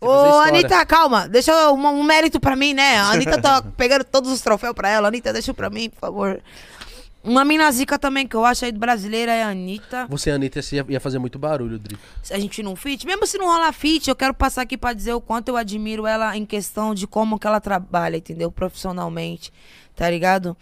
Ô. 0.00 0.38
Anitta, 0.40 0.84
calma. 0.86 1.28
Deixa 1.28 1.50
eu- 1.52 1.74
um, 1.74 1.86
um 1.86 2.02
mérito 2.02 2.38
pra 2.38 2.54
mim, 2.56 2.74
né? 2.74 2.98
A 2.98 3.10
Anitta 3.12 3.40
tá 3.40 3.62
pegando 3.76 4.04
todos 4.04 4.30
os 4.30 4.40
troféus 4.40 4.74
pra 4.74 4.88
ela. 4.88 5.08
Anitta, 5.08 5.32
deixa 5.32 5.52
pra 5.54 5.68
mim, 5.70 5.90
por 5.90 5.98
favor. 6.00 6.40
Uma 7.24 7.44
mina 7.44 7.70
zica 7.72 7.98
também 7.98 8.26
que 8.26 8.36
eu 8.36 8.44
acho 8.44 8.64
aí 8.64 8.72
brasileira 8.72 9.32
é 9.32 9.42
a 9.42 9.48
Anitta. 9.48 10.06
Você, 10.08 10.30
Anitta, 10.30 10.62
você 10.62 10.76
ia, 10.76 10.86
ia 10.88 11.00
fazer 11.00 11.18
muito 11.18 11.38
barulho, 11.38 11.78
Drico. 11.78 12.00
Se 12.22 12.32
a 12.32 12.38
gente 12.38 12.62
não 12.62 12.76
fit, 12.76 13.04
mesmo 13.04 13.26
se 13.26 13.36
não 13.36 13.46
rolar 13.46 13.72
fit, 13.72 14.08
eu 14.08 14.14
quero 14.16 14.32
passar 14.32 14.62
aqui 14.62 14.78
pra 14.78 14.92
dizer 14.92 15.12
o 15.12 15.20
quanto 15.20 15.48
eu 15.48 15.56
admiro 15.56 16.06
ela 16.06 16.36
em 16.36 16.46
questão 16.46 16.94
de 16.94 17.06
como 17.06 17.38
que 17.38 17.46
ela 17.46 17.60
trabalha, 17.60 18.16
entendeu? 18.16 18.50
Profissionalmente, 18.52 19.52
tá 19.96 20.08
ligado? 20.08 20.56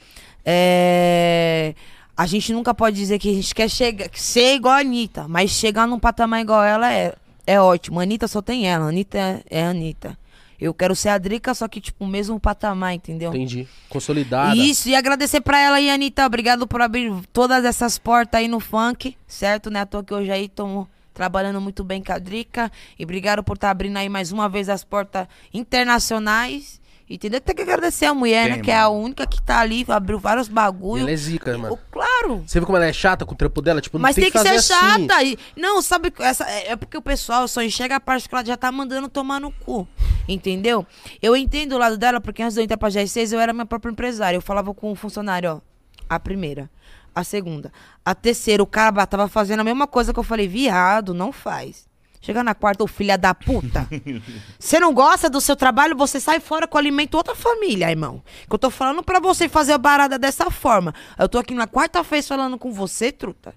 É... 0.45 1.75
A 2.17 2.25
gente 2.25 2.51
nunca 2.55 2.73
pode 2.73 2.97
dizer 2.97 3.19
que 3.19 3.31
a 3.31 3.35
gente 3.35 3.55
quer 3.55 3.69
chegar, 3.69 4.09
ser 4.15 4.55
igual 4.55 4.75
a 4.75 4.79
Anitta, 4.79 5.27
mas 5.29 5.51
chegar 5.51 5.87
num 5.87 5.99
patamar 5.99 6.41
igual 6.41 6.65
ela 6.65 6.91
é, 6.91 7.15
é 7.47 7.61
ótimo. 7.61 8.01
Anitta 8.01 8.27
só 8.27 8.43
tem 8.43 8.69
ela, 8.69 8.87
Anitta 8.89 9.19
é, 9.19 9.43
é 9.49 9.65
a 9.65 9.71
Anitta. 9.71 10.19
Eu 10.59 10.73
quero 10.73 10.97
ser 10.97 11.11
a 11.11 11.19
Drica, 11.19 11.53
só 11.55 11.69
que, 11.69 11.81
tipo, 11.83 12.05
o 12.05 12.09
mesmo 12.09 12.41
patamar, 12.41 12.95
entendeu? 12.95 13.29
Entendi. 13.29 13.69
Consolidada. 13.91 14.57
Isso, 14.57 14.89
e 14.89 14.97
agradecer 14.97 15.43
pra 15.43 15.61
ela 15.61 15.77
aí, 15.77 15.91
Anitta. 15.91 16.25
Obrigado 16.25 16.67
por 16.67 16.81
abrir 16.81 17.13
todas 17.31 17.63
essas 17.65 17.99
portas 17.99 18.41
aí 18.41 18.49
no 18.49 18.59
funk, 18.59 19.17
certo? 19.27 19.71
Né? 19.71 19.81
À 19.81 19.87
toa 19.87 20.03
que 20.03 20.15
hoje 20.15 20.31
aí 20.31 20.47
estamos 20.47 20.87
trabalhando 21.13 21.61
muito 21.61 21.85
bem 21.85 22.03
com 22.03 22.13
a 22.13 22.19
Drica. 22.19 22.73
E 22.99 23.05
obrigado 23.05 23.43
por 23.45 23.55
estar 23.57 23.71
abrindo 23.71 23.99
aí 23.99 24.09
mais 24.09 24.33
uma 24.33 24.49
vez 24.49 24.71
as 24.71 24.83
portas 24.83 25.27
internacionais. 25.53 26.81
Entendeu? 27.09 27.41
Tem 27.41 27.55
que 27.55 27.63
agradecer 27.63 28.07
a 28.07 28.15
mulher, 28.15 28.49
Tem, 28.49 28.57
né? 28.57 28.63
Que 28.63 28.71
é 28.71 28.77
a 28.79 28.89
mano. 28.89 29.05
única 29.05 29.27
que 29.27 29.41
tá 29.41 29.61
ali, 29.61 29.85
abriu 29.89 30.19
vários 30.19 30.49
bagulho. 30.49 31.03
Ela 31.03 31.13
é 31.13 31.17
zica, 31.17 31.57
mano. 31.57 31.79
Claro. 32.27 32.43
Você 32.47 32.59
viu 32.59 32.67
como 32.67 32.77
ela 32.77 32.87
é 32.87 32.93
chata 32.93 33.25
com 33.25 33.35
o 33.35 33.37
trampo 33.37 33.63
dela? 33.63 33.81
Tipo, 33.81 33.99
não 33.99 34.03
Mas 34.03 34.17
tem 34.17 34.25
que, 34.27 34.33
fazer 34.33 34.61
ser 34.61 34.75
assim. 34.75 35.07
chata. 35.09 35.23
E- 35.23 35.39
não, 35.57 35.81
sabe, 35.81 36.13
essa, 36.19 36.45
é 36.45 36.73
é 36.73 36.77
porque 36.77 36.97
o 36.97 37.03
pessoal 37.03 37.47
só 37.47 37.63
enxerga 37.63 37.97
a 37.97 38.01
parte 38.01 38.29
que 38.29 38.35
ela 38.35 38.45
já 38.45 38.57
tá 38.57 38.71
mandando 38.73 39.09
tomar 39.09 39.41
no 39.41 39.53
cu. 39.53 39.87
Entendeu? 40.29 40.85
Eu 41.23 41.37
entendo 41.37 41.75
o 41.75 41.79
lado 41.79 41.97
dela, 41.97 42.21
porque 42.21 42.43
antes 42.43 42.55
de 42.55 42.61
eu 42.61 42.65
entrar 42.65 42.77
pra 42.77 42.89
G6, 42.89 43.33
eu 43.33 43.39
era 43.41 43.53
minha 43.53 43.67
própria 43.67 43.91
empresária. 43.91 44.37
Eu 44.37 44.43
falava 44.43 44.75
com 44.75 44.91
o 44.91 44.95
funcionário, 44.97 45.51
ó. 45.51 45.61
A 46.09 46.21
primeira, 46.21 46.71
a 47.15 47.25
segunda, 47.25 47.73
a 48.05 48.15
terceira, 48.15 48.63
o 48.63 48.67
cara 48.67 49.05
tava 49.07 49.27
fazendo 49.29 49.61
a 49.61 49.65
mesma 49.65 49.87
coisa 49.87 50.13
que 50.13 50.19
eu 50.19 50.23
falei, 50.25 50.47
viado, 50.47 51.13
não 51.15 51.33
faz. 51.33 51.87
Chega 52.27 52.43
na 52.43 52.57
quarta, 52.57 52.83
ô 52.83 52.89
filha 52.89 53.17
da 53.17 53.33
puta. 53.33 53.87
Você 54.59 54.81
não 54.81 54.93
gosta 54.93 55.31
do 55.31 55.41
seu 55.41 55.55
trabalho, 55.55 55.97
você 55.97 56.19
sai 56.19 56.41
fora 56.41 56.67
com 56.67 56.77
alimento 56.77 57.15
outra 57.15 57.37
família, 57.37 57.89
irmão. 57.89 58.21
Que 58.49 58.53
eu 58.53 58.59
tô 58.59 58.69
falando 58.69 59.01
pra 59.01 59.21
você 59.21 59.49
fazer 59.49 59.75
a 59.75 59.79
parada 59.79 60.19
dessa 60.19 60.51
forma. 60.51 60.93
Eu 61.17 61.29
tô 61.29 61.39
aqui 61.39 61.55
na 61.55 61.69
quarta 61.69 62.03
vez 62.03 62.27
falando 62.27 62.59
com 62.59 62.73
você, 62.73 63.13
truta. 63.13 63.55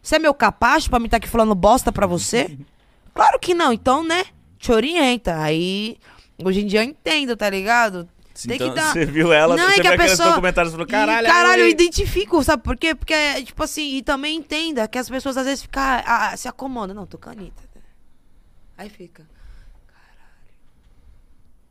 Você 0.00 0.14
é 0.14 0.18
meu 0.20 0.32
capacho 0.32 0.88
pra 0.88 1.00
me 1.00 1.06
estar 1.06 1.16
aqui 1.16 1.26
falando 1.28 1.56
bosta 1.56 1.90
pra 1.90 2.06
você? 2.06 2.56
Claro 3.12 3.36
que 3.40 3.52
não, 3.52 3.72
então, 3.72 4.04
né? 4.04 4.26
Te 4.60 4.70
orienta. 4.70 5.38
Aí, 5.40 5.96
hoje 6.44 6.60
em 6.60 6.66
dia 6.68 6.84
eu 6.84 6.84
entendo, 6.84 7.36
tá 7.36 7.50
ligado? 7.50 8.08
Tem 8.46 8.54
Então, 8.54 8.68
que 8.68 8.74
dar. 8.76 8.92
Você 8.92 9.04
viu 9.04 9.32
ela, 9.32 9.56
Não, 9.56 9.64
você 9.70 9.80
é 9.80 9.82
que 9.82 9.88
a 9.88 9.96
pessoa- 9.96 10.28
documentários 10.28 10.72
e 10.72 10.76
falou, 10.76 10.86
caralho, 10.86 11.26
e, 11.26 11.30
caralho, 11.30 11.62
eu 11.62 11.68
identifico, 11.68 12.40
sabe 12.44 12.62
por 12.62 12.76
quê? 12.76 12.94
Porque, 12.94 13.12
é, 13.12 13.42
tipo 13.42 13.60
assim, 13.60 13.96
e 13.96 14.02
também 14.02 14.36
entenda 14.36 14.86
que 14.86 14.96
as 14.96 15.08
pessoas 15.10 15.36
às 15.36 15.46
vezes 15.46 15.62
ficam, 15.62 15.82
ah, 15.82 16.30
ah, 16.30 16.36
se 16.36 16.46
acomodam. 16.46 16.94
Não, 16.94 17.06
tô 17.06 17.18
canita. 17.18 17.60
Aí 18.78 18.88
fica, 18.88 19.26
caralho. 19.86 20.38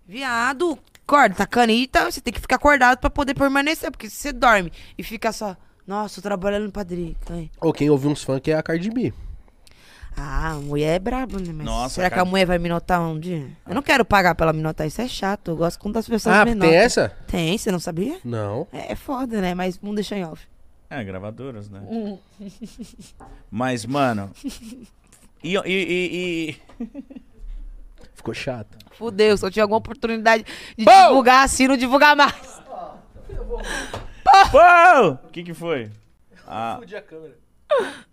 Viado, 0.06 0.78
acorda, 1.04 1.36
tá 1.36 1.46
canita, 1.48 2.12
você 2.12 2.20
tem 2.22 2.34
que 2.34 2.40
ficar 2.42 2.58
acordado 2.58 3.00
pra 3.00 3.10
poder 3.10 3.34
permanecer, 3.34 3.90
porque 3.92 4.10
se 4.10 4.18
você 4.18 4.34
dorme 4.34 4.72
e 4.98 5.04
fica 5.04 5.32
só, 5.32 5.56
nossa, 5.88 6.16
tô 6.16 6.22
trabalhando 6.22 6.70
pra 6.72 6.84
Drica, 6.84 7.34
hein? 7.36 7.50
Ou 7.62 7.72
quem 7.74 7.90
ouve 7.90 8.08
uns 8.08 8.22
funk 8.24 8.52
é 8.52 8.56
a 8.58 8.62
Cardi 8.64 8.90
B. 8.90 9.14
Ah, 10.20 10.54
a 10.54 10.56
mulher 10.56 10.96
é 10.96 11.00
braba, 11.00 11.38
né? 11.40 11.54
Mas 11.54 11.66
Nossa, 11.66 11.96
será 11.96 12.10
que 12.10 12.16
cara. 12.16 12.28
a 12.28 12.30
mulher 12.30 12.46
vai 12.46 12.58
me 12.58 12.68
notar 12.68 13.00
um 13.00 13.20
dia? 13.20 13.48
Eu 13.68 13.76
não 13.76 13.84
quero 13.84 14.04
pagar 14.04 14.34
pra 14.34 14.46
ela 14.46 14.54
me 14.54 14.64
notar, 14.64 14.88
isso 14.88 15.00
é 15.00 15.08
chato. 15.08 15.50
Eu 15.52 15.56
gosto 15.56 15.80
quando 15.80 15.96
as 15.98 16.08
pessoas 16.10 16.36
Ah, 16.36 16.44
me 16.44 16.52
tem 16.52 16.60
notam. 16.60 16.74
essa? 16.74 17.10
Tem, 17.28 17.56
você 17.56 17.72
não 17.72 17.80
sabia? 17.80 18.20
Não. 18.26 18.68
É, 18.74 18.94
é 18.94 18.96
foda, 18.96 19.40
né? 19.40 19.54
Mas 19.54 19.78
vamos 19.78 19.96
deixar 19.96 20.18
em 20.18 20.26
off. 20.26 20.44
É, 20.90 21.04
gravadoras, 21.04 21.70
né? 21.70 21.82
Mas, 23.52 23.86
mano. 23.86 24.32
E, 25.44 25.56
e, 25.56 25.62
e- 25.66 26.50
e- 26.50 26.62
Ficou 28.16 28.34
chato. 28.34 28.78
Fudeu, 28.92 29.38
se 29.38 29.46
eu 29.46 29.52
tinha 29.52 29.64
alguma 29.64 29.78
oportunidade 29.78 30.44
de 30.78 30.84
Bom! 30.86 30.92
divulgar 31.10 31.46
assim, 31.46 31.68
não 31.68 31.78
divulgar 31.78 32.16
mais. 32.16 32.62
Pô! 34.52 35.10
O 35.12 35.30
que 35.32 35.44
que 35.44 35.54
foi? 35.54 35.92
Ah, 36.48 36.80
a 36.82 37.02
câmera. 37.02 37.38